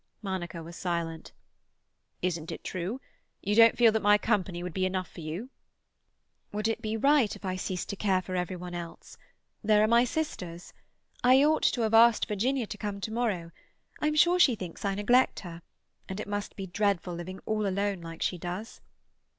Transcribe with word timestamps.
Monica 0.23 0.63
was 0.63 0.75
silent. 0.75 1.31
"Isn't 2.23 2.51
it 2.51 2.63
true? 2.63 2.99
You 3.43 3.53
don't 3.53 3.77
feel 3.77 3.91
that 3.91 4.01
my 4.01 4.17
company 4.17 4.63
would 4.63 4.73
be 4.73 4.87
enough 4.87 5.07
for 5.07 5.21
you?" 5.21 5.51
"Would 6.51 6.67
it 6.67 6.81
be 6.81 6.97
right 6.97 7.35
if 7.35 7.45
I 7.45 7.55
ceased 7.55 7.89
to 7.89 7.95
care 7.95 8.19
for 8.19 8.35
every 8.35 8.55
one 8.55 8.73
else? 8.73 9.15
There 9.63 9.83
are 9.83 9.87
my 9.87 10.03
sisters. 10.05 10.73
I 11.23 11.43
ought 11.43 11.61
to 11.61 11.81
have 11.81 11.93
asked 11.93 12.27
Virginia 12.27 12.65
to 12.65 12.79
come 12.79 12.99
to 12.99 13.13
morrow; 13.13 13.51
I'm 13.99 14.15
sure 14.15 14.39
she 14.39 14.55
thinks 14.55 14.83
I 14.83 14.95
neglect 14.95 15.41
her, 15.41 15.61
and 16.09 16.19
it 16.19 16.27
must 16.27 16.55
be 16.55 16.65
dreadful 16.65 17.13
living 17.13 17.39
all 17.45 17.67
alone 17.67 18.01
like 18.01 18.23
she 18.23 18.39
does." 18.39 18.81